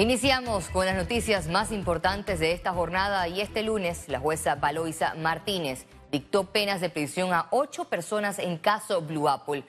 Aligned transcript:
Iniciamos 0.00 0.70
con 0.70 0.86
las 0.86 0.96
noticias 0.96 1.46
más 1.48 1.70
importantes 1.70 2.40
de 2.40 2.52
esta 2.52 2.72
jornada 2.72 3.28
y 3.28 3.42
este 3.42 3.62
lunes 3.62 4.08
la 4.08 4.18
jueza 4.18 4.54
Valoisa 4.54 5.12
Martínez 5.14 5.84
dictó 6.10 6.44
penas 6.44 6.80
de 6.80 6.88
prisión 6.88 7.34
a 7.34 7.48
ocho 7.50 7.84
personas 7.84 8.38
en 8.38 8.56
caso 8.56 9.02
Blue 9.02 9.28
Apple. 9.28 9.62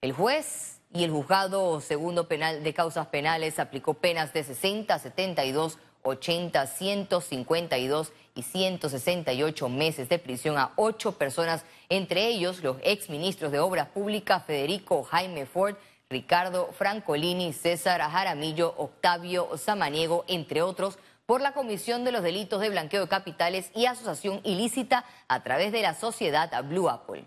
El 0.00 0.10
juez 0.10 0.80
y 0.92 1.04
el 1.04 1.12
juzgado 1.12 1.80
segundo 1.80 2.26
penal 2.26 2.64
de 2.64 2.74
causas 2.74 3.06
penales 3.06 3.60
aplicó 3.60 3.94
penas 3.94 4.32
de 4.32 4.42
60, 4.42 4.98
72, 4.98 5.78
80, 6.02 6.66
152 6.66 8.12
y 8.34 8.42
168 8.42 9.68
meses 9.68 10.08
de 10.08 10.18
prisión 10.18 10.58
a 10.58 10.72
ocho 10.74 11.12
personas, 11.12 11.64
entre 11.88 12.26
ellos 12.26 12.60
los 12.64 12.78
exministros 12.82 13.52
de 13.52 13.60
Obras 13.60 13.86
Públicas 13.90 14.42
Federico 14.44 15.04
Jaime 15.04 15.46
Ford, 15.46 15.76
Ricardo 16.08 16.70
Francolini, 16.72 17.52
César 17.52 18.00
Jaramillo, 18.00 18.74
Octavio 18.76 19.56
Samaniego, 19.56 20.24
entre 20.28 20.62
otros, 20.62 20.98
por 21.26 21.40
la 21.40 21.52
comisión 21.52 22.04
de 22.04 22.12
los 22.12 22.22
delitos 22.22 22.60
de 22.60 22.70
blanqueo 22.70 23.00
de 23.00 23.08
capitales 23.08 23.72
y 23.74 23.86
asociación 23.86 24.40
ilícita 24.44 25.04
a 25.26 25.42
través 25.42 25.72
de 25.72 25.82
la 25.82 25.94
sociedad 25.94 26.62
Blue 26.64 26.88
Apple. 26.88 27.24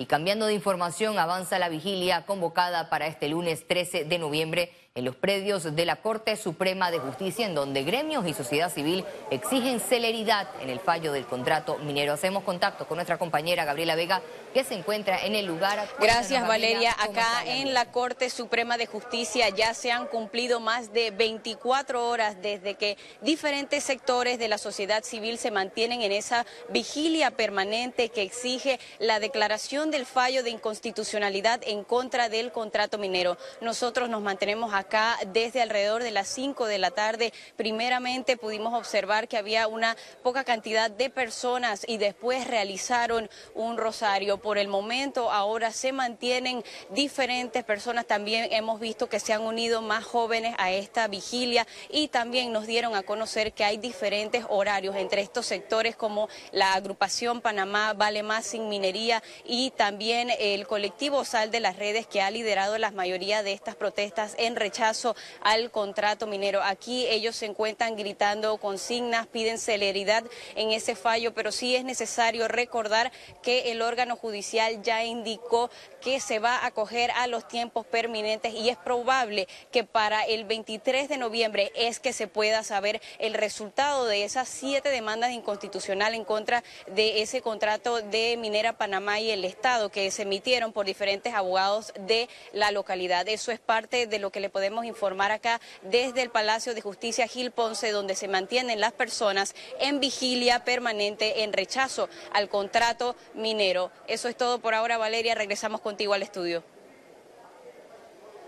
Y 0.00 0.06
cambiando 0.06 0.46
de 0.46 0.54
información, 0.54 1.18
avanza 1.18 1.58
la 1.58 1.68
vigilia 1.68 2.24
convocada 2.24 2.88
para 2.88 3.08
este 3.08 3.26
lunes 3.26 3.66
13 3.66 4.04
de 4.04 4.18
noviembre 4.18 4.72
en 4.94 5.04
los 5.04 5.14
predios 5.14 5.76
de 5.76 5.84
la 5.84 5.96
Corte 5.96 6.36
Suprema 6.36 6.90
de 6.90 6.98
Justicia, 6.98 7.46
en 7.46 7.54
donde 7.54 7.84
gremios 7.84 8.26
y 8.26 8.34
sociedad 8.34 8.72
civil 8.72 9.04
exigen 9.30 9.78
celeridad 9.78 10.48
en 10.60 10.70
el 10.70 10.80
fallo 10.80 11.12
del 11.12 11.24
contrato 11.24 11.78
minero. 11.78 12.12
Hacemos 12.12 12.42
contacto 12.42 12.88
con 12.88 12.96
nuestra 12.96 13.16
compañera 13.16 13.64
Gabriela 13.64 13.94
Vega, 13.94 14.22
que 14.52 14.64
se 14.64 14.74
encuentra 14.74 15.24
en 15.24 15.36
el 15.36 15.46
lugar. 15.46 15.88
Gracias, 16.00 16.46
Valeria. 16.48 16.96
Acá 16.98 17.44
en 17.46 17.74
la 17.74 17.92
Corte 17.92 18.28
Suprema 18.28 18.76
de 18.76 18.86
Justicia 18.86 19.48
ya 19.50 19.72
se 19.72 19.92
han 19.92 20.06
cumplido 20.06 20.58
más 20.58 20.92
de 20.92 21.12
24 21.12 22.08
horas 22.08 22.42
desde 22.42 22.74
que 22.74 22.96
diferentes 23.20 23.84
sectores 23.84 24.38
de 24.38 24.48
la 24.48 24.58
sociedad 24.58 25.04
civil 25.04 25.38
se 25.38 25.52
mantienen 25.52 26.02
en 26.02 26.10
esa 26.10 26.44
vigilia 26.70 27.30
permanente 27.30 28.08
que 28.08 28.22
exige 28.22 28.80
la 28.98 29.20
declaración 29.20 29.92
del 29.92 30.06
fallo 30.06 30.42
de 30.42 30.50
inconstitucionalidad 30.50 31.60
en 31.64 31.84
contra 31.84 32.28
del 32.28 32.50
contrato 32.50 32.98
minero. 32.98 33.38
Nosotros 33.60 34.08
nos 34.08 34.22
mantenemos 34.22 34.74
acá 34.78 35.18
desde 35.32 35.62
alrededor 35.62 36.02
de 36.02 36.10
las 36.10 36.28
5 36.28 36.66
de 36.66 36.78
la 36.78 36.90
tarde. 36.90 37.32
Primeramente 37.56 38.36
pudimos 38.36 38.74
observar 38.74 39.28
que 39.28 39.36
había 39.36 39.68
una 39.68 39.96
poca 40.22 40.44
cantidad 40.44 40.90
de 40.90 41.10
personas 41.10 41.84
y 41.86 41.98
después 41.98 42.46
realizaron 42.46 43.28
un 43.54 43.76
rosario. 43.76 44.38
Por 44.38 44.58
el 44.58 44.68
momento 44.68 45.30
ahora 45.30 45.72
se 45.72 45.92
mantienen 45.92 46.64
diferentes 46.90 47.64
personas. 47.64 48.06
También 48.06 48.48
hemos 48.52 48.80
visto 48.80 49.08
que 49.08 49.20
se 49.20 49.32
han 49.32 49.42
unido 49.42 49.82
más 49.82 50.04
jóvenes 50.04 50.54
a 50.58 50.70
esta 50.70 51.08
vigilia 51.08 51.66
y 51.88 52.08
también 52.08 52.52
nos 52.52 52.66
dieron 52.66 52.94
a 52.94 53.02
conocer 53.02 53.52
que 53.52 53.64
hay 53.64 53.76
diferentes 53.76 54.44
horarios 54.48 54.96
entre 54.96 55.22
estos 55.22 55.46
sectores 55.46 55.96
como 55.96 56.28
la 56.52 56.74
agrupación 56.74 57.40
Panamá 57.40 57.92
Vale 57.92 58.22
Más 58.22 58.46
Sin 58.46 58.68
Minería 58.68 59.22
y 59.44 59.70
también 59.72 60.30
el 60.38 60.66
colectivo 60.66 61.24
Sal 61.24 61.50
de 61.50 61.60
las 61.60 61.76
Redes 61.76 62.06
que 62.06 62.22
ha 62.22 62.30
liderado 62.30 62.78
la 62.78 62.90
mayoría 62.90 63.42
de 63.42 63.52
estas 63.52 63.74
protestas 63.74 64.34
en 64.38 64.56
rechazo 64.68 65.16
al 65.40 65.70
contrato 65.70 66.26
minero. 66.26 66.62
Aquí 66.62 67.06
ellos 67.06 67.36
se 67.36 67.46
encuentran 67.46 67.96
gritando 67.96 68.58
consignas, 68.58 69.26
piden 69.26 69.58
celeridad 69.58 70.24
en 70.56 70.72
ese 70.72 70.94
fallo, 70.94 71.32
pero 71.32 71.52
sí 71.52 71.74
es 71.74 71.84
necesario 71.84 72.48
recordar 72.48 73.10
que 73.42 73.72
el 73.72 73.80
órgano 73.80 74.14
judicial 74.14 74.82
ya 74.82 75.04
indicó 75.04 75.70
que 76.02 76.20
se 76.20 76.38
va 76.38 76.56
a 76.56 76.66
acoger 76.66 77.10
a 77.12 77.26
los 77.28 77.48
tiempos 77.48 77.86
permanentes 77.86 78.52
y 78.52 78.68
es 78.68 78.76
probable 78.76 79.48
que 79.72 79.84
para 79.84 80.22
el 80.24 80.44
23 80.44 81.08
de 81.08 81.16
noviembre 81.16 81.72
es 81.74 81.98
que 81.98 82.12
se 82.12 82.26
pueda 82.26 82.62
saber 82.62 83.00
el 83.18 83.32
resultado 83.32 84.04
de 84.04 84.24
esas 84.24 84.48
siete 84.48 84.90
demandas 84.90 85.32
inconstitucionales 85.32 86.18
en 86.18 86.26
contra 86.26 86.62
de 86.88 87.22
ese 87.22 87.40
contrato 87.40 88.02
de 88.02 88.36
Minera 88.36 88.76
Panamá 88.76 89.18
y 89.18 89.30
el 89.30 89.46
Estado 89.46 89.88
que 89.88 90.10
se 90.10 90.22
emitieron 90.22 90.74
por 90.74 90.84
diferentes 90.84 91.32
abogados 91.32 91.94
de 91.98 92.28
la 92.52 92.70
localidad. 92.70 93.26
Eso 93.28 93.50
es 93.50 93.60
parte 93.60 94.06
de 94.06 94.18
lo 94.18 94.30
que 94.30 94.40
le 94.40 94.50
podemos 94.58 94.84
informar 94.86 95.30
acá 95.30 95.60
desde 95.82 96.20
el 96.20 96.30
Palacio 96.30 96.74
de 96.74 96.80
Justicia 96.80 97.28
Gil 97.28 97.52
Ponce, 97.52 97.92
donde 97.92 98.16
se 98.16 98.26
mantienen 98.26 98.80
las 98.80 98.92
personas 98.92 99.54
en 99.78 100.00
vigilia 100.00 100.64
permanente 100.64 101.44
en 101.44 101.52
rechazo 101.52 102.08
al 102.32 102.48
contrato 102.48 103.14
minero. 103.34 103.92
Eso 104.08 104.28
es 104.28 104.36
todo 104.36 104.58
por 104.58 104.74
ahora, 104.74 104.98
Valeria. 104.98 105.36
Regresamos 105.36 105.80
contigo 105.80 106.12
al 106.12 106.24
estudio. 106.24 106.64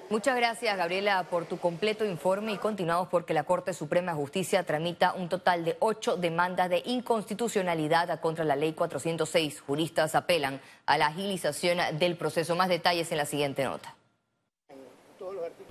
Muchas 0.08 0.34
gracias, 0.34 0.76
Gabriela, 0.76 1.22
por 1.30 1.44
tu 1.44 1.58
completo 1.58 2.04
informe 2.04 2.50
y 2.50 2.56
continuamos 2.56 3.06
porque 3.06 3.32
la 3.32 3.44
Corte 3.44 3.72
Suprema 3.72 4.10
de 4.10 4.18
Justicia 4.18 4.64
tramita 4.64 5.12
un 5.12 5.28
total 5.28 5.64
de 5.64 5.76
ocho 5.78 6.16
demandas 6.16 6.70
de 6.70 6.82
inconstitucionalidad 6.86 8.18
contra 8.18 8.44
la 8.44 8.56
Ley 8.56 8.72
406. 8.72 9.60
Juristas 9.60 10.16
apelan 10.16 10.60
a 10.86 10.98
la 10.98 11.06
agilización 11.06 11.78
del 12.00 12.16
proceso. 12.16 12.56
Más 12.56 12.68
detalles 12.68 13.12
en 13.12 13.18
la 13.18 13.26
siguiente 13.26 13.62
nota. 13.62 13.94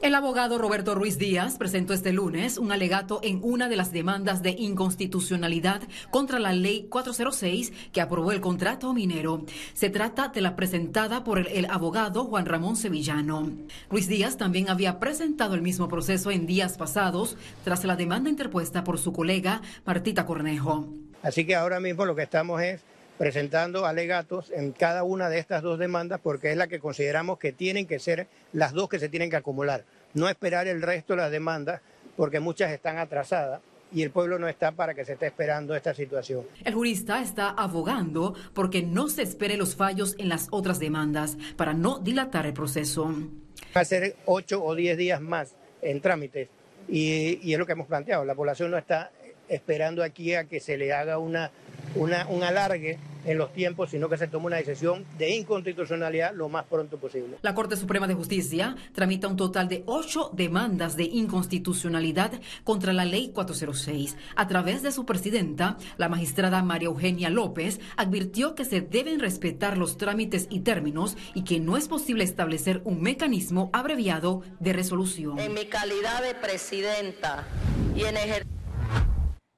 El 0.01 0.15
abogado 0.15 0.57
Roberto 0.57 0.95
Ruiz 0.95 1.17
Díaz 1.17 1.57
presentó 1.57 1.93
este 1.93 2.13
lunes 2.13 2.57
un 2.57 2.71
alegato 2.71 3.19
en 3.21 3.41
una 3.43 3.67
de 3.67 3.75
las 3.75 3.91
demandas 3.91 4.41
de 4.41 4.51
inconstitucionalidad 4.51 5.81
contra 6.09 6.39
la 6.39 6.53
ley 6.53 6.87
406 6.89 7.73
que 7.91 7.99
aprobó 7.99 8.31
el 8.31 8.39
contrato 8.39 8.93
minero. 8.93 9.43
Se 9.73 9.89
trata 9.89 10.29
de 10.29 10.39
la 10.39 10.55
presentada 10.55 11.25
por 11.25 11.39
el, 11.39 11.65
abogado 11.69 12.23
Juan 12.23 12.45
Ramón 12.45 12.77
Sevillano. 12.77 13.51
Ruiz 13.89 14.07
Díaz 14.07 14.37
también 14.37 14.69
había 14.69 14.99
presentado 14.99 15.53
el 15.53 15.61
mismo 15.61 15.89
proceso 15.89 16.31
en 16.31 16.47
días 16.47 16.77
pasados 16.77 17.35
tras 17.65 17.83
la 17.83 17.97
demanda 17.97 18.29
interpuesta 18.29 18.85
por 18.85 18.99
su 18.99 19.11
colega 19.11 19.61
Martita 19.85 20.25
Cornejo. 20.25 20.87
Así 21.23 21.45
que 21.45 21.57
ahora 21.57 21.81
mismo 21.81 22.05
lo 22.05 22.15
que 22.15 22.23
estamos 22.23 22.61
es 22.61 22.81
presentando 23.19 23.85
alegatos 23.85 24.49
en 24.49 24.71
cada 24.71 25.03
una 25.03 25.27
de 25.27 25.39
estas 25.39 25.61
dos 25.61 25.77
demandas 25.77 26.21
porque 26.23 26.51
es 26.51 26.57
la 26.57 26.67
que 26.67 26.79
consideramos 26.79 27.37
que 27.37 27.51
tienen 27.51 27.85
que 27.85 27.99
ser 27.99 28.27
las 28.53 28.71
dos 28.71 28.87
que 28.87 28.97
se 28.97 29.09
tienen 29.09 29.29
que 29.29 29.35
acumular. 29.35 29.83
No 30.13 30.29
esperar 30.29 30.69
el 30.69 30.81
resto 30.81 31.13
de 31.13 31.23
las 31.23 31.29
demandas 31.29 31.81
porque 32.15 32.39
muchas 32.39 32.71
están 32.71 32.97
atrasadas 32.97 33.59
y 33.91 34.03
el 34.03 34.11
pueblo 34.11 34.39
no 34.39 34.47
está 34.47 34.71
para 34.71 34.93
que 34.93 35.03
se 35.03 35.13
esté 35.13 35.27
esperando 35.27 35.75
esta 35.75 35.93
situación. 35.93 36.47
El 36.63 36.73
jurista 36.73 37.21
está 37.21 37.49
abogando 37.49 38.35
porque 38.53 38.83
no 38.83 39.09
se 39.09 39.23
espere 39.23 39.57
los 39.57 39.75
fallos 39.75 40.15
en 40.17 40.29
las 40.29 40.47
otras 40.51 40.79
demandas 40.79 41.37
para 41.57 41.73
no 41.73 41.99
dilatar 41.99 42.45
el 42.45 42.53
proceso. 42.53 43.13
Va 43.75 43.81
a 43.81 43.85
ser 43.85 44.15
ocho 44.27 44.63
o 44.63 44.75
diez 44.75 44.97
días 44.97 45.19
más 45.19 45.55
en 45.81 45.99
trámites 45.99 46.47
y, 46.87 47.45
y 47.45 47.51
es 47.51 47.59
lo 47.59 47.65
que 47.65 47.73
hemos 47.73 47.87
planteado. 47.87 48.23
La 48.23 48.33
población 48.33 48.71
no 48.71 48.77
está 48.77 49.11
esperando 49.49 50.03
aquí 50.03 50.35
a 50.35 50.45
que 50.45 50.61
se 50.61 50.77
le 50.77 50.93
haga 50.93 51.17
una 51.17 51.51
una, 51.95 52.27
un 52.27 52.43
alargue 52.43 52.97
en 53.25 53.37
los 53.37 53.53
tiempos, 53.53 53.89
sino 53.91 54.09
que 54.09 54.17
se 54.17 54.27
tome 54.27 54.47
una 54.47 54.57
decisión 54.57 55.05
de 55.17 55.35
inconstitucionalidad 55.35 56.33
lo 56.33 56.49
más 56.49 56.65
pronto 56.65 56.97
posible. 56.97 57.37
La 57.41 57.53
Corte 57.53 57.75
Suprema 57.75 58.07
de 58.07 58.13
Justicia 58.13 58.75
tramita 58.93 59.27
un 59.27 59.35
total 59.35 59.67
de 59.67 59.83
ocho 59.85 60.31
demandas 60.33 60.95
de 60.95 61.03
inconstitucionalidad 61.03 62.31
contra 62.63 62.93
la 62.93 63.05
Ley 63.05 63.29
406. 63.29 64.17
A 64.35 64.47
través 64.47 64.83
de 64.83 64.91
su 64.91 65.05
presidenta, 65.05 65.77
la 65.97 66.09
magistrada 66.09 66.63
María 66.63 66.87
Eugenia 66.87 67.29
López 67.29 67.79
advirtió 67.97 68.55
que 68.55 68.65
se 68.65 68.81
deben 68.81 69.19
respetar 69.19 69.77
los 69.77 69.97
trámites 69.97 70.47
y 70.49 70.61
términos 70.61 71.17
y 71.33 71.43
que 71.43 71.59
no 71.59 71.77
es 71.77 71.87
posible 71.87 72.23
establecer 72.23 72.81
un 72.85 73.01
mecanismo 73.01 73.69
abreviado 73.73 74.41
de 74.59 74.73
resolución. 74.73 75.39
En 75.39 75.53
mi 75.53 75.65
calidad 75.65 76.23
de 76.23 76.35
presidenta 76.35 77.45
y 77.95 78.03
en 78.03 78.17
ejercicio 78.17 78.58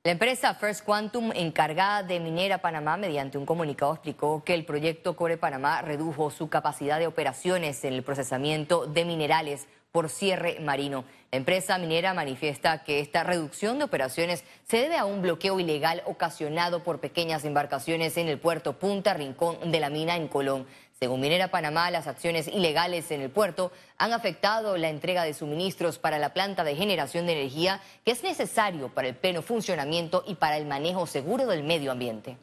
la 0.03 0.13
empresa 0.13 0.55
First 0.55 0.83
Quantum, 0.83 1.31
encargada 1.35 2.01
de 2.01 2.19
Minera 2.19 2.57
Panamá, 2.57 2.97
mediante 2.97 3.37
un 3.37 3.45
comunicado 3.45 3.93
explicó 3.93 4.43
que 4.43 4.55
el 4.55 4.65
proyecto 4.65 5.15
Core 5.15 5.37
Panamá 5.37 5.83
redujo 5.83 6.31
su 6.31 6.49
capacidad 6.49 6.97
de 6.97 7.05
operaciones 7.05 7.83
en 7.83 7.93
el 7.93 8.01
procesamiento 8.01 8.87
de 8.87 9.05
minerales 9.05 9.67
por 9.91 10.09
cierre 10.09 10.57
marino. 10.59 11.03
La 11.31 11.37
empresa 11.37 11.77
minera 11.77 12.15
manifiesta 12.15 12.83
que 12.83 12.99
esta 12.99 13.23
reducción 13.23 13.77
de 13.77 13.83
operaciones 13.83 14.43
se 14.67 14.77
debe 14.77 14.97
a 14.97 15.05
un 15.05 15.21
bloqueo 15.21 15.59
ilegal 15.59 16.01
ocasionado 16.07 16.83
por 16.83 16.99
pequeñas 16.99 17.45
embarcaciones 17.45 18.17
en 18.17 18.27
el 18.27 18.39
puerto 18.39 18.79
Punta 18.79 19.13
Rincón 19.13 19.71
de 19.71 19.79
la 19.79 19.91
mina 19.91 20.15
en 20.15 20.27
Colón. 20.27 20.65
Según 21.03 21.21
Minera 21.21 21.47
Panamá, 21.47 21.89
las 21.89 22.05
acciones 22.05 22.47
ilegales 22.47 23.09
en 23.09 23.21
el 23.21 23.31
puerto 23.31 23.71
han 23.97 24.13
afectado 24.13 24.77
la 24.77 24.89
entrega 24.89 25.23
de 25.23 25.33
suministros 25.33 25.97
para 25.97 26.19
la 26.19 26.31
planta 26.31 26.63
de 26.63 26.75
generación 26.75 27.25
de 27.25 27.31
energía 27.31 27.81
que 28.05 28.11
es 28.11 28.21
necesario 28.21 28.89
para 28.89 29.07
el 29.07 29.15
pleno 29.15 29.41
funcionamiento 29.41 30.23
y 30.27 30.35
para 30.35 30.57
el 30.57 30.67
manejo 30.67 31.07
seguro 31.07 31.47
del 31.47 31.63
medio 31.63 31.91
ambiente. 31.91 32.37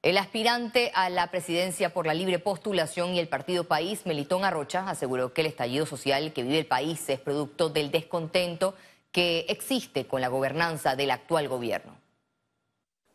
El 0.00 0.16
aspirante 0.16 0.92
a 0.94 1.10
la 1.10 1.32
presidencia 1.32 1.92
por 1.92 2.06
la 2.06 2.14
libre 2.14 2.38
postulación 2.38 3.16
y 3.16 3.18
el 3.18 3.26
partido 3.26 3.64
País, 3.64 4.06
Melitón 4.06 4.44
Arrocha, 4.44 4.88
aseguró 4.88 5.34
que 5.34 5.40
el 5.40 5.48
estallido 5.48 5.86
social 5.86 6.32
que 6.32 6.44
vive 6.44 6.60
el 6.60 6.66
país 6.66 7.08
es 7.08 7.18
producto 7.18 7.68
del 7.68 7.90
descontento 7.90 8.76
que 9.10 9.46
existe 9.48 10.06
con 10.06 10.20
la 10.20 10.28
gobernanza 10.28 10.94
del 10.94 11.10
actual 11.10 11.48
gobierno. 11.48 12.09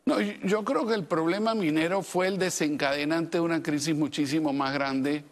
No, 0.06 0.22
yo 0.22 0.64
creo 0.64 0.86
que 0.86 0.94
el 0.94 1.04
problema 1.04 1.56
minero 1.56 2.04
fue 2.04 2.28
el 2.28 2.38
desencadenante 2.38 3.40
de 3.40 3.42
una 3.42 3.64
crisis 3.64 3.96
muchísimo 3.96 4.54
más 4.54 4.74
grande 4.74 5.24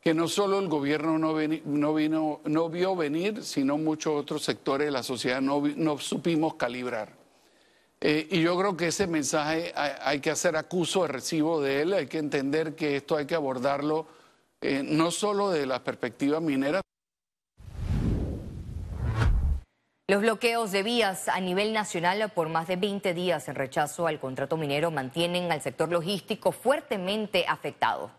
que 0.00 0.14
no 0.14 0.26
solo 0.28 0.58
el 0.58 0.68
gobierno 0.68 1.18
no, 1.18 1.34
no, 1.64 1.94
vino, 1.94 2.40
no 2.44 2.68
vio 2.70 2.96
venir, 2.96 3.44
sino 3.44 3.76
muchos 3.76 4.14
otros 4.14 4.42
sectores 4.42 4.86
de 4.86 4.90
la 4.90 5.02
sociedad 5.02 5.42
no, 5.42 5.62
no 5.76 5.98
supimos 5.98 6.54
calibrar. 6.54 7.12
Eh, 8.00 8.26
y 8.30 8.40
yo 8.40 8.56
creo 8.56 8.76
que 8.78 8.86
ese 8.86 9.06
mensaje 9.06 9.74
hay, 9.74 10.20
que 10.20 10.30
hacer 10.30 10.56
acuso 10.56 11.02
de 11.02 11.08
recibo 11.08 11.60
de 11.60 11.82
él, 11.82 11.92
hay 11.92 12.06
que 12.06 12.16
entender 12.16 12.74
que 12.74 12.96
esto 12.96 13.16
hay 13.16 13.26
que 13.26 13.34
abordarlo 13.34 14.06
eh, 14.62 14.82
no 14.82 15.10
solo 15.10 15.50
de 15.50 15.66
la 15.66 15.84
perspectiva 15.84 16.40
minera. 16.40 16.80
Los 20.10 20.22
bloqueos 20.22 20.72
de 20.72 20.82
vías 20.82 21.28
a 21.28 21.38
nivel 21.38 21.72
nacional 21.72 22.32
por 22.34 22.48
más 22.48 22.66
de 22.66 22.74
20 22.74 23.14
días 23.14 23.46
en 23.46 23.54
rechazo 23.54 24.08
al 24.08 24.18
contrato 24.18 24.56
minero 24.56 24.90
mantienen 24.90 25.52
al 25.52 25.62
sector 25.62 25.88
logístico 25.88 26.50
fuertemente 26.50 27.44
afectado. 27.46 28.10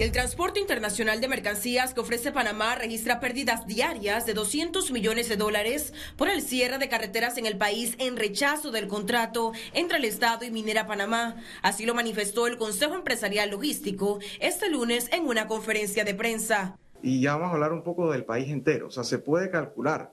El 0.00 0.10
transporte 0.10 0.58
internacional 0.58 1.20
de 1.20 1.28
mercancías 1.28 1.94
que 1.94 2.00
ofrece 2.00 2.32
Panamá 2.32 2.74
registra 2.74 3.20
pérdidas 3.20 3.68
diarias 3.68 4.26
de 4.26 4.34
200 4.34 4.90
millones 4.90 5.28
de 5.28 5.36
dólares 5.36 5.92
por 6.16 6.28
el 6.28 6.42
cierre 6.42 6.78
de 6.78 6.88
carreteras 6.88 7.38
en 7.38 7.46
el 7.46 7.56
país 7.56 7.94
en 8.00 8.16
rechazo 8.16 8.72
del 8.72 8.88
contrato 8.88 9.52
entre 9.74 9.98
el 9.98 10.04
Estado 10.06 10.44
y 10.44 10.50
Minera 10.50 10.88
Panamá. 10.88 11.36
Así 11.62 11.86
lo 11.86 11.94
manifestó 11.94 12.48
el 12.48 12.58
Consejo 12.58 12.96
Empresarial 12.96 13.50
Logístico 13.50 14.18
este 14.40 14.70
lunes 14.70 15.08
en 15.12 15.28
una 15.28 15.46
conferencia 15.46 16.02
de 16.02 16.14
prensa. 16.14 16.76
Y 17.02 17.20
ya 17.20 17.34
vamos 17.34 17.50
a 17.50 17.54
hablar 17.54 17.72
un 17.72 17.82
poco 17.82 18.10
del 18.10 18.24
país 18.24 18.48
entero. 18.48 18.88
O 18.88 18.90
sea, 18.90 19.04
se 19.04 19.18
puede 19.18 19.50
calcular 19.50 20.12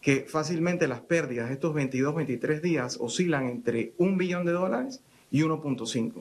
que 0.00 0.26
fácilmente 0.28 0.86
las 0.86 1.00
pérdidas 1.00 1.48
de 1.48 1.54
estos 1.54 1.74
22, 1.74 2.14
23 2.14 2.62
días 2.62 2.98
oscilan 3.00 3.48
entre 3.48 3.92
un 3.98 4.16
billón 4.18 4.44
de 4.44 4.52
dólares 4.52 5.00
y 5.30 5.42
1.5. 5.42 6.12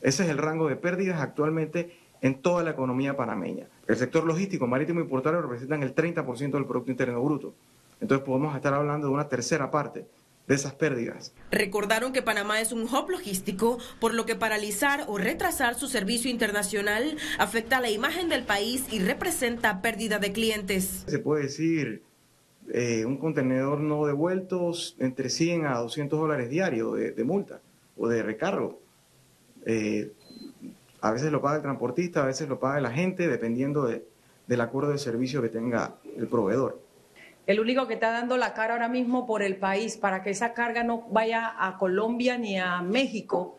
Ese 0.00 0.22
es 0.24 0.28
el 0.28 0.38
rango 0.38 0.68
de 0.68 0.76
pérdidas 0.76 1.20
actualmente 1.20 1.96
en 2.20 2.40
toda 2.40 2.62
la 2.62 2.70
economía 2.70 3.16
panameña. 3.16 3.66
El 3.86 3.96
sector 3.96 4.24
logístico, 4.24 4.66
marítimo 4.66 5.00
y 5.00 5.04
portuario 5.04 5.42
representan 5.42 5.82
el 5.82 5.94
30% 5.94 6.52
del 6.52 6.64
Producto 6.64 6.90
Interno 6.90 7.22
Bruto. 7.22 7.54
Entonces 8.00 8.24
podemos 8.24 8.54
estar 8.56 8.72
hablando 8.72 9.08
de 9.08 9.12
una 9.12 9.28
tercera 9.28 9.70
parte 9.70 10.06
de 10.46 10.54
esas 10.54 10.74
pérdidas. 10.74 11.32
Recordaron 11.50 12.12
que 12.12 12.22
Panamá 12.22 12.60
es 12.60 12.72
un 12.72 12.82
hub 12.82 13.10
logístico, 13.10 13.78
por 14.00 14.14
lo 14.14 14.26
que 14.26 14.34
paralizar 14.34 15.04
o 15.08 15.18
retrasar 15.18 15.74
su 15.74 15.88
servicio 15.88 16.30
internacional 16.30 17.16
afecta 17.38 17.78
a 17.78 17.80
la 17.80 17.90
imagen 17.90 18.28
del 18.28 18.44
país 18.44 18.84
y 18.90 18.98
representa 18.98 19.80
pérdida 19.80 20.18
de 20.18 20.32
clientes. 20.32 21.04
Se 21.06 21.18
puede 21.18 21.44
decir 21.44 22.02
eh, 22.72 23.04
un 23.04 23.18
contenedor 23.18 23.80
no 23.80 24.06
devuelto 24.06 24.72
entre 24.98 25.30
100 25.30 25.66
a 25.66 25.78
200 25.78 26.18
dólares 26.18 26.50
diarios 26.50 26.94
de, 26.94 27.24
multa 27.24 27.60
o 27.96 28.08
de 28.08 28.22
recargo. 28.22 28.80
Eh, 29.66 30.12
a 31.00 31.12
veces 31.12 31.30
lo 31.30 31.40
paga 31.40 31.56
el 31.56 31.62
transportista, 31.62 32.22
a 32.22 32.26
veces 32.26 32.48
lo 32.48 32.58
paga 32.58 32.80
la 32.80 32.90
gente, 32.90 33.28
dependiendo 33.28 33.86
del 33.86 34.60
acuerdo 34.60 34.90
de 34.90 34.98
servicio 34.98 35.42
que 35.42 35.50
tenga 35.50 35.96
el 36.16 36.26
proveedor. 36.28 36.83
El 37.46 37.60
único 37.60 37.86
que 37.86 37.94
está 37.94 38.10
dando 38.10 38.36
la 38.38 38.54
cara 38.54 38.74
ahora 38.74 38.88
mismo 38.88 39.26
por 39.26 39.42
el 39.42 39.56
país 39.56 39.96
para 39.98 40.22
que 40.22 40.30
esa 40.30 40.54
carga 40.54 40.82
no 40.82 41.06
vaya 41.10 41.52
a 41.58 41.76
Colombia 41.76 42.38
ni 42.38 42.58
a 42.58 42.80
México 42.80 43.58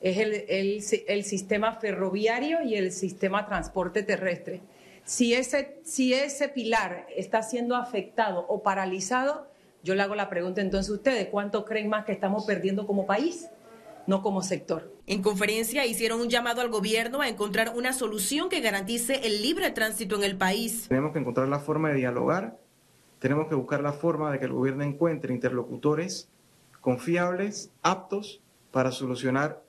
es 0.00 0.18
el, 0.18 1.24
sistema 1.24 1.72
ferroviario 1.72 2.62
y 2.62 2.76
el 2.76 2.92
sistema 2.92 3.46
transporte 3.46 4.02
terrestre. 4.02 4.62
Si 5.04 5.34
ese, 5.34 5.80
si 5.84 6.14
ese 6.14 6.48
pilar 6.48 7.06
está 7.14 7.42
siendo 7.42 7.76
afectado 7.76 8.46
o 8.48 8.62
paralizado, 8.62 9.48
yo 9.82 9.94
le 9.94 10.02
hago 10.02 10.14
la 10.14 10.30
pregunta 10.30 10.60
entonces 10.60 10.90
a 10.90 10.94
ustedes, 10.94 11.28
¿cuánto 11.28 11.64
creen 11.64 11.88
más 11.88 12.04
que 12.04 12.12
estamos 12.12 12.44
perdiendo 12.44 12.86
como 12.86 13.06
país? 13.06 13.48
no 14.06 14.22
como 14.22 14.42
sector. 14.42 14.92
En 15.06 15.22
conferencia 15.22 15.84
hicieron 15.84 16.20
un 16.20 16.28
llamado 16.28 16.60
al 16.60 16.68
gobierno 16.68 17.20
a 17.20 17.28
encontrar 17.28 17.72
una 17.76 17.92
solución 17.92 18.48
que 18.48 18.60
garantice 18.60 19.26
el 19.26 19.42
libre 19.42 19.70
tránsito 19.70 20.16
en 20.16 20.22
el 20.24 20.36
país. 20.36 20.86
Tenemos 20.88 21.12
que 21.12 21.18
encontrar 21.18 21.48
la 21.48 21.58
forma 21.58 21.88
de 21.88 21.96
dialogar, 21.96 22.56
tenemos 23.18 23.48
que 23.48 23.54
buscar 23.54 23.82
la 23.82 23.92
forma 23.92 24.30
de 24.30 24.38
que 24.38 24.44
el 24.44 24.52
gobierno 24.52 24.84
encuentre 24.84 25.32
interlocutores 25.32 26.28
confiables, 26.80 27.70
aptos 27.82 28.40
para 28.70 28.92
solucionar 28.92 29.62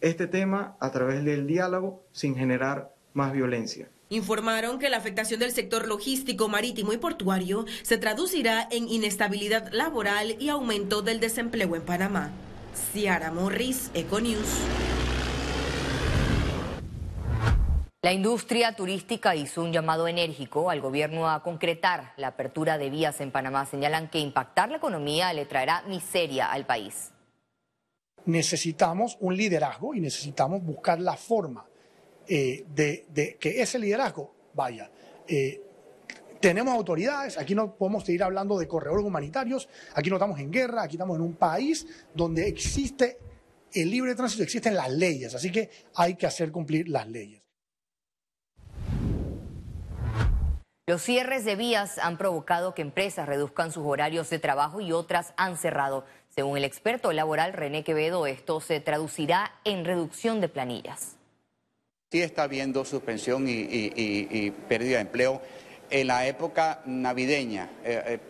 este 0.00 0.26
tema 0.26 0.76
a 0.80 0.90
través 0.90 1.24
del 1.24 1.46
diálogo 1.46 2.02
sin 2.12 2.36
generar 2.36 2.94
más 3.12 3.32
violencia. 3.32 3.88
Informaron 4.08 4.78
que 4.78 4.88
la 4.88 4.98
afectación 4.98 5.40
del 5.40 5.50
sector 5.50 5.88
logístico, 5.88 6.48
marítimo 6.48 6.92
y 6.92 6.96
portuario 6.96 7.66
se 7.82 7.98
traducirá 7.98 8.68
en 8.70 8.88
inestabilidad 8.88 9.72
laboral 9.72 10.36
y 10.38 10.48
aumento 10.48 11.02
del 11.02 11.18
desempleo 11.18 11.74
en 11.74 11.82
Panamá. 11.82 12.30
Ciara 12.92 13.32
Morris, 13.32 13.90
Econews. 13.94 14.60
La 18.06 18.12
industria 18.12 18.76
turística 18.76 19.34
hizo 19.34 19.64
un 19.64 19.72
llamado 19.72 20.06
enérgico 20.06 20.70
al 20.70 20.80
gobierno 20.80 21.28
a 21.28 21.42
concretar 21.42 22.12
la 22.16 22.28
apertura 22.28 22.78
de 22.78 22.88
vías 22.88 23.20
en 23.20 23.32
Panamá. 23.32 23.66
Señalan 23.66 24.08
que 24.10 24.20
impactar 24.20 24.70
la 24.70 24.76
economía 24.76 25.32
le 25.32 25.44
traerá 25.44 25.82
miseria 25.88 26.52
al 26.52 26.64
país. 26.66 27.10
Necesitamos 28.26 29.16
un 29.18 29.36
liderazgo 29.36 29.92
y 29.92 30.00
necesitamos 30.00 30.62
buscar 30.62 31.00
la 31.00 31.16
forma 31.16 31.66
eh, 32.28 32.64
de, 32.72 33.36
que 33.40 33.60
ese 33.60 33.76
liderazgo 33.76 34.36
vaya. 34.54 34.88
Eh, 35.26 35.60
tenemos 36.38 36.74
autoridades, 36.74 37.36
aquí 37.36 37.56
no 37.56 37.74
podemos 37.74 38.04
seguir 38.04 38.22
hablando 38.22 38.56
de 38.56 38.68
corredores 38.68 39.04
humanitarios, 39.04 39.68
aquí 39.96 40.10
no 40.10 40.14
estamos 40.14 40.38
en 40.38 40.52
guerra, 40.52 40.84
aquí 40.84 40.94
estamos 40.94 41.16
en 41.16 41.22
un 41.22 41.34
país 41.34 41.84
donde 42.14 42.46
existe 42.46 43.18
el 43.72 43.90
libre 43.90 44.14
tránsito, 44.14 44.44
existen 44.44 44.76
las 44.76 44.92
leyes, 44.92 45.34
así 45.34 45.50
que 45.50 45.70
hay 45.96 46.14
que 46.14 46.28
hacer 46.28 46.52
cumplir 46.52 46.88
las 46.88 47.08
leyes. 47.08 47.45
Los 50.88 51.02
cierres 51.02 51.44
de 51.44 51.56
vías 51.56 51.98
han 51.98 52.16
provocado 52.16 52.72
que 52.72 52.82
empresas 52.82 53.26
reduzcan 53.26 53.72
sus 53.72 53.84
horarios 53.84 54.30
de 54.30 54.38
trabajo 54.38 54.80
y 54.80 54.92
otras 54.92 55.34
han 55.36 55.56
cerrado. 55.56 56.04
Según 56.28 56.58
el 56.58 56.64
experto 56.64 57.10
laboral 57.12 57.54
René 57.54 57.82
Quevedo, 57.82 58.24
esto 58.28 58.60
se 58.60 58.78
traducirá 58.78 59.50
en 59.64 59.84
reducción 59.84 60.40
de 60.40 60.48
planillas. 60.48 61.16
Sí 62.12 62.22
está 62.22 62.44
habiendo 62.44 62.84
suspensión 62.84 63.46
y, 63.48 64.52
pérdida 64.68 64.98
de 64.98 65.02
empleo 65.02 65.42
en 65.90 66.06
la 66.06 66.24
época 66.28 66.82
navideña, 66.86 67.68
eh, 67.82 68.02
eh, 68.06 68.20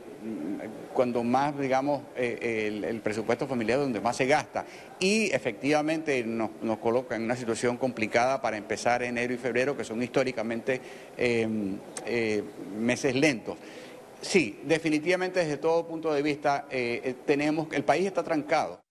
cuando 0.93 1.23
más, 1.23 1.58
digamos, 1.58 2.02
eh, 2.17 2.82
el, 2.88 3.00
presupuesto 3.00 3.46
familiar 3.46 3.78
donde 3.78 4.00
más 4.00 4.17
se 4.17 4.26
gasta. 4.26 4.64
Y 4.99 5.31
efectivamente 5.32 6.25
nos, 6.25 6.50
coloca 6.78 7.17
en 7.17 7.23
una 7.23 7.37
situación 7.37 7.76
complicada 7.76 8.40
para 8.40 8.56
empezar 8.56 9.02
enero 9.02 9.35
y 9.35 9.37
febrero, 9.37 9.76
que 9.76 9.85
son 9.85 10.02
históricamente 10.02 10.80
em, 11.16 11.78
meses 12.78 13.14
lentos. 13.14 13.56
Sí, 14.21 14.61
definitivamente 14.64 15.40
desde 15.40 15.59
todo 15.59 15.87
punto 15.87 16.12
de 16.12 16.23
vista 16.23 16.66
tenemos, 17.26 17.68
el 17.73 17.85
país 17.85 18.06
está 18.06 18.23
trancado. 18.23 18.86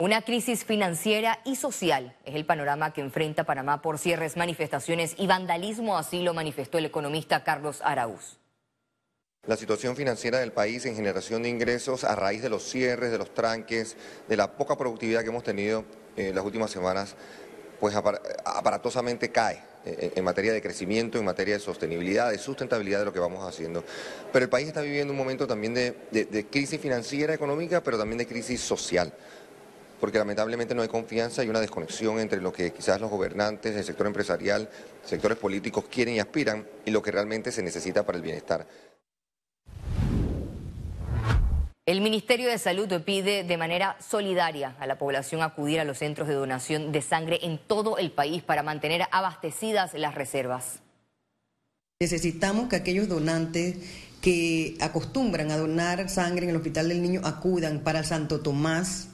Una 0.00 0.22
crisis 0.22 0.64
financiera 0.64 1.40
y 1.44 1.56
social 1.56 2.16
es 2.24 2.36
el 2.36 2.46
panorama 2.46 2.92
que 2.92 3.00
enfrenta 3.00 3.42
Panamá 3.42 3.82
por 3.82 3.98
cierres, 3.98 4.36
manifestaciones 4.36 5.16
y 5.18 5.26
vandalismo, 5.26 5.98
así 5.98 6.22
lo 6.22 6.34
manifestó 6.34 6.78
el 6.78 6.86
economista 6.86 7.42
Carlos 7.42 7.80
Araúz. 7.82 8.38
La 9.44 9.56
situación 9.56 9.96
financiera 9.96 10.38
del 10.38 10.52
país 10.52 10.86
en 10.86 10.94
generación 10.94 11.42
de 11.42 11.48
ingresos 11.48 12.04
a 12.04 12.14
raíz 12.14 12.42
de 12.42 12.48
los 12.48 12.62
cierres, 12.62 13.10
de 13.10 13.18
los 13.18 13.34
tranques, 13.34 13.96
de 14.28 14.36
la 14.36 14.52
poca 14.52 14.76
productividad 14.76 15.22
que 15.22 15.30
hemos 15.30 15.42
tenido 15.42 15.84
en 16.14 16.32
las 16.32 16.44
últimas 16.44 16.70
semanas, 16.70 17.16
pues 17.80 17.96
aparatosamente 17.96 19.32
cae 19.32 19.64
en 19.84 20.22
materia 20.22 20.52
de 20.52 20.62
crecimiento, 20.62 21.18
en 21.18 21.24
materia 21.24 21.54
de 21.54 21.60
sostenibilidad, 21.60 22.30
de 22.30 22.38
sustentabilidad 22.38 23.00
de 23.00 23.04
lo 23.06 23.12
que 23.12 23.18
vamos 23.18 23.44
haciendo. 23.44 23.82
Pero 24.32 24.44
el 24.44 24.48
país 24.48 24.68
está 24.68 24.80
viviendo 24.80 25.12
un 25.12 25.18
momento 25.18 25.48
también 25.48 25.74
de, 25.74 25.92
de 26.12 26.46
crisis 26.46 26.80
financiera, 26.80 27.34
económica, 27.34 27.82
pero 27.82 27.98
también 27.98 28.18
de 28.18 28.28
crisis 28.28 28.60
social 28.60 29.12
porque 30.00 30.18
lamentablemente 30.18 30.74
no 30.74 30.82
hay 30.82 30.88
confianza 30.88 31.44
y 31.44 31.48
una 31.48 31.60
desconexión 31.60 32.18
entre 32.18 32.40
lo 32.40 32.52
que 32.52 32.72
quizás 32.72 33.00
los 33.00 33.10
gobernantes, 33.10 33.76
el 33.76 33.84
sector 33.84 34.06
empresarial, 34.06 34.68
sectores 35.04 35.38
políticos 35.38 35.84
quieren 35.90 36.14
y 36.14 36.20
aspiran 36.20 36.66
y 36.84 36.90
lo 36.90 37.02
que 37.02 37.10
realmente 37.10 37.52
se 37.52 37.62
necesita 37.62 38.04
para 38.04 38.16
el 38.16 38.22
bienestar. 38.22 38.66
El 41.88 42.02
Ministerio 42.02 42.50
de 42.50 42.58
Salud 42.58 42.86
pide 43.00 43.44
de 43.44 43.56
manera 43.56 43.96
solidaria 43.98 44.76
a 44.78 44.86
la 44.86 44.98
población 44.98 45.40
acudir 45.40 45.80
a 45.80 45.84
los 45.84 45.96
centros 45.96 46.28
de 46.28 46.34
donación 46.34 46.92
de 46.92 47.00
sangre 47.00 47.38
en 47.40 47.56
todo 47.56 47.96
el 47.96 48.12
país 48.12 48.42
para 48.42 48.62
mantener 48.62 49.04
abastecidas 49.10 49.94
las 49.94 50.14
reservas. 50.14 50.80
Necesitamos 51.98 52.68
que 52.68 52.76
aquellos 52.76 53.08
donantes 53.08 53.78
que 54.20 54.76
acostumbran 54.80 55.50
a 55.50 55.56
donar 55.56 56.10
sangre 56.10 56.44
en 56.44 56.50
el 56.50 56.56
Hospital 56.56 56.88
del 56.88 57.00
Niño 57.00 57.22
acudan 57.24 57.80
para 57.80 58.04
Santo 58.04 58.40
Tomás, 58.40 59.08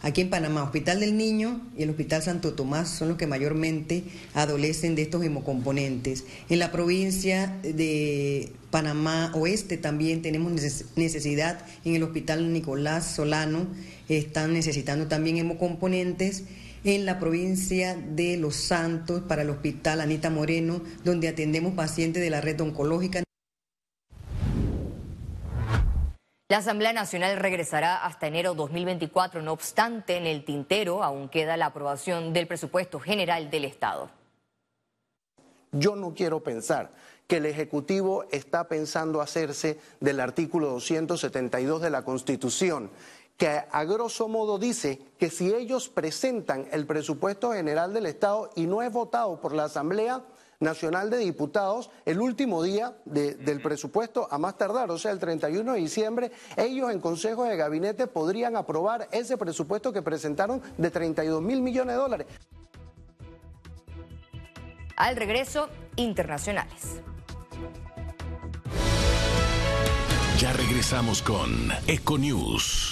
Aquí 0.00 0.20
en 0.20 0.30
Panamá, 0.30 0.62
Hospital 0.62 1.00
del 1.00 1.16
Niño 1.16 1.60
y 1.76 1.82
el 1.82 1.90
Hospital 1.90 2.22
Santo 2.22 2.54
Tomás 2.54 2.88
son 2.88 3.08
los 3.08 3.16
que 3.18 3.26
mayormente 3.26 4.04
adolecen 4.32 4.94
de 4.94 5.02
estos 5.02 5.24
hemocomponentes. 5.24 6.24
En 6.48 6.60
la 6.60 6.70
provincia 6.70 7.58
de 7.62 8.52
Panamá 8.70 9.32
Oeste 9.34 9.76
también 9.76 10.22
tenemos 10.22 10.52
necesidad 10.94 11.64
en 11.84 11.96
el 11.96 12.04
Hospital 12.04 12.52
Nicolás 12.52 13.12
Solano, 13.12 13.66
están 14.08 14.52
necesitando 14.52 15.08
también 15.08 15.36
hemocomponentes. 15.36 16.44
En 16.84 17.04
la 17.04 17.18
provincia 17.18 17.96
de 17.96 18.36
Los 18.36 18.54
Santos, 18.54 19.22
para 19.26 19.42
el 19.42 19.50
Hospital 19.50 20.00
Anita 20.00 20.30
Moreno, 20.30 20.80
donde 21.04 21.26
atendemos 21.26 21.74
pacientes 21.74 22.22
de 22.22 22.30
la 22.30 22.40
red 22.40 22.60
oncológica. 22.60 23.24
La 26.50 26.58
Asamblea 26.58 26.94
Nacional 26.94 27.36
regresará 27.36 28.06
hasta 28.06 28.26
enero 28.26 28.54
2024, 28.54 29.42
no 29.42 29.52
obstante, 29.52 30.16
en 30.16 30.26
el 30.26 30.46
tintero 30.46 31.02
aún 31.02 31.28
queda 31.28 31.58
la 31.58 31.66
aprobación 31.66 32.32
del 32.32 32.46
presupuesto 32.46 32.98
general 32.98 33.50
del 33.50 33.66
Estado. 33.66 34.08
Yo 35.72 35.94
no 35.94 36.14
quiero 36.14 36.42
pensar 36.42 36.90
que 37.26 37.36
el 37.36 37.44
Ejecutivo 37.44 38.24
está 38.30 38.66
pensando 38.66 39.20
hacerse 39.20 39.78
del 40.00 40.20
artículo 40.20 40.68
272 40.70 41.82
de 41.82 41.90
la 41.90 42.02
Constitución, 42.02 42.90
que 43.36 43.64
a 43.70 43.84
grosso 43.84 44.26
modo 44.26 44.58
dice 44.58 45.02
que 45.18 45.28
si 45.28 45.52
ellos 45.52 45.90
presentan 45.90 46.66
el 46.72 46.86
presupuesto 46.86 47.52
general 47.52 47.92
del 47.92 48.06
Estado 48.06 48.48
y 48.56 48.64
no 48.66 48.80
es 48.80 48.90
votado 48.90 49.38
por 49.38 49.52
la 49.52 49.64
Asamblea, 49.64 50.22
Nacional 50.60 51.10
de 51.10 51.18
Diputados 51.18 51.90
el 52.04 52.20
último 52.20 52.62
día 52.62 52.96
del 53.04 53.60
presupuesto 53.60 54.26
a 54.30 54.38
más 54.38 54.56
tardar, 54.56 54.90
o 54.90 54.98
sea, 54.98 55.12
el 55.12 55.18
31 55.18 55.74
de 55.74 55.78
diciembre, 55.78 56.32
ellos 56.56 56.90
en 56.90 57.00
Consejo 57.00 57.44
de 57.44 57.56
Gabinete 57.56 58.06
podrían 58.06 58.56
aprobar 58.56 59.08
ese 59.12 59.36
presupuesto 59.36 59.92
que 59.92 60.02
presentaron 60.02 60.60
de 60.76 60.90
32 60.90 61.42
mil 61.42 61.62
millones 61.62 61.94
de 61.94 62.00
dólares. 62.00 62.26
Al 64.96 65.14
regreso, 65.14 65.68
internacionales. 65.94 67.02
Ya 70.38 70.52
regresamos 70.52 71.22
con 71.22 71.70
Econews. 71.86 72.88